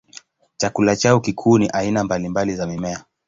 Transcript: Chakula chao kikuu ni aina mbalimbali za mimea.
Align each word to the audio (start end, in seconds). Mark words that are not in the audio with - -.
Chakula 0.57 0.95
chao 0.95 1.19
kikuu 1.19 1.57
ni 1.59 1.69
aina 1.69 2.03
mbalimbali 2.03 2.55
za 2.55 2.67
mimea. 2.67 3.05